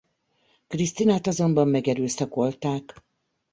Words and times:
Christinát 0.67 1.27
azonban 1.27 1.67
megerőszakolták. 1.69 3.03